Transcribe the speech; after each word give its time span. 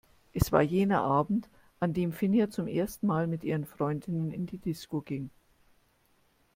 Es 0.33 0.51
war 0.51 0.63
jener 0.63 1.01
Abend, 1.03 1.47
an 1.79 1.93
dem 1.93 2.11
Finja 2.11 2.49
zum 2.49 2.65
ersten 2.65 3.05
Mal 3.05 3.27
mit 3.27 3.43
ihren 3.43 3.65
Freundinnen 3.65 4.31
in 4.31 4.47
die 4.47 4.57
Disco 4.57 5.01
ging. 5.01 5.29